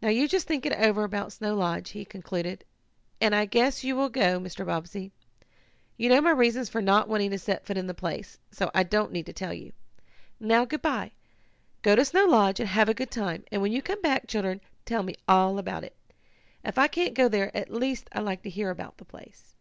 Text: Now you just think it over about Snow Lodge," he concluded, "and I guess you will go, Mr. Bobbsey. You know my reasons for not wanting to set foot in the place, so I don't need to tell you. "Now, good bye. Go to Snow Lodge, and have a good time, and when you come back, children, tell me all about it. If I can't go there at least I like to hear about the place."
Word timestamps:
Now 0.00 0.10
you 0.10 0.28
just 0.28 0.46
think 0.46 0.64
it 0.64 0.72
over 0.74 1.02
about 1.02 1.32
Snow 1.32 1.56
Lodge," 1.56 1.90
he 1.90 2.04
concluded, 2.04 2.64
"and 3.20 3.34
I 3.34 3.46
guess 3.46 3.82
you 3.82 3.96
will 3.96 4.08
go, 4.08 4.38
Mr. 4.38 4.64
Bobbsey. 4.64 5.10
You 5.96 6.08
know 6.08 6.20
my 6.20 6.30
reasons 6.30 6.68
for 6.68 6.80
not 6.80 7.08
wanting 7.08 7.32
to 7.32 7.38
set 7.40 7.66
foot 7.66 7.76
in 7.76 7.88
the 7.88 7.92
place, 7.92 8.38
so 8.52 8.70
I 8.76 8.84
don't 8.84 9.10
need 9.10 9.26
to 9.26 9.32
tell 9.32 9.52
you. 9.52 9.72
"Now, 10.38 10.64
good 10.66 10.82
bye. 10.82 11.10
Go 11.82 11.96
to 11.96 12.04
Snow 12.04 12.26
Lodge, 12.26 12.60
and 12.60 12.68
have 12.68 12.88
a 12.88 12.94
good 12.94 13.10
time, 13.10 13.42
and 13.50 13.60
when 13.60 13.72
you 13.72 13.82
come 13.82 14.00
back, 14.00 14.28
children, 14.28 14.60
tell 14.84 15.02
me 15.02 15.16
all 15.26 15.58
about 15.58 15.82
it. 15.82 15.96
If 16.64 16.78
I 16.78 16.86
can't 16.86 17.14
go 17.14 17.28
there 17.28 17.50
at 17.52 17.68
least 17.68 18.08
I 18.12 18.20
like 18.20 18.42
to 18.44 18.50
hear 18.50 18.70
about 18.70 18.98
the 18.98 19.04
place." 19.04 19.56